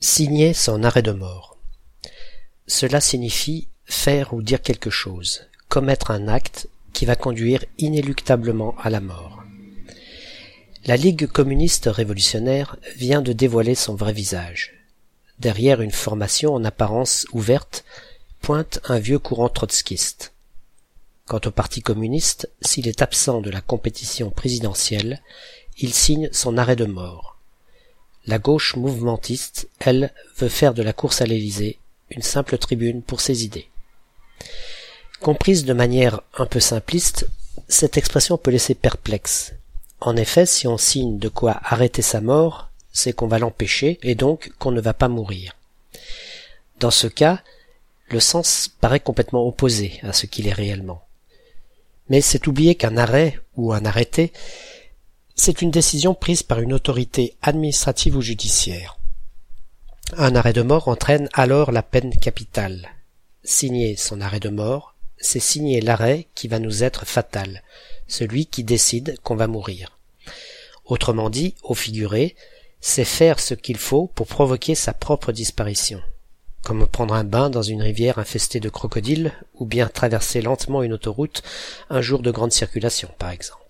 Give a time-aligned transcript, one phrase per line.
[0.00, 1.56] Signer son arrêt de mort.
[2.68, 8.90] Cela signifie faire ou dire quelque chose, commettre un acte qui va conduire inéluctablement à
[8.90, 9.42] la mort.
[10.84, 14.86] La Ligue communiste révolutionnaire vient de dévoiler son vrai visage.
[15.40, 17.84] Derrière une formation en apparence ouverte
[18.40, 20.32] pointe un vieux courant trotskiste.
[21.26, 25.20] Quant au Parti communiste, s'il est absent de la compétition présidentielle,
[25.76, 27.37] il signe son arrêt de mort.
[28.28, 31.78] La gauche mouvementiste, elle, veut faire de la course à l'Élysée
[32.10, 33.70] une simple tribune pour ses idées.
[35.22, 37.26] Comprise de manière un peu simpliste,
[37.68, 39.54] cette expression peut laisser perplexe.
[40.00, 44.14] En effet, si on signe de quoi arrêter sa mort, c'est qu'on va l'empêcher et
[44.14, 45.56] donc qu'on ne va pas mourir.
[46.80, 47.42] Dans ce cas,
[48.10, 51.02] le sens paraît complètement opposé à ce qu'il est réellement.
[52.10, 54.32] Mais c'est oublier qu'un arrêt ou un arrêté
[55.38, 58.98] c'est une décision prise par une autorité administrative ou judiciaire.
[60.16, 62.88] Un arrêt de mort entraîne alors la peine capitale.
[63.44, 67.62] Signer son arrêt de mort, c'est signer l'arrêt qui va nous être fatal,
[68.08, 69.96] celui qui décide qu'on va mourir.
[70.84, 72.34] Autrement dit, au figuré,
[72.80, 76.02] c'est faire ce qu'il faut pour provoquer sa propre disparition,
[76.64, 80.94] comme prendre un bain dans une rivière infestée de crocodiles, ou bien traverser lentement une
[80.94, 81.44] autoroute
[81.90, 83.67] un jour de grande circulation, par exemple.